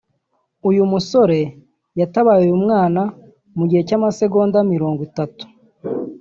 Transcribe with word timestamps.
uyu 0.69 0.81
musore 0.91 1.39
yatabaye 1.99 2.41
uyu 2.45 2.57
mwana 2.63 3.01
mugihe 3.57 3.81
cy’amasegonda 3.87 4.57
mirongo 4.73 4.99
itatu 5.09 5.43